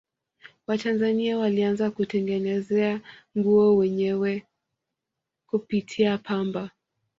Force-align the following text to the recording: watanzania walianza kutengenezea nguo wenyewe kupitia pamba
watanzania 0.67 1.37
walianza 1.37 1.91
kutengenezea 1.91 3.01
nguo 3.37 3.75
wenyewe 3.75 4.45
kupitia 5.47 6.17
pamba 6.17 6.71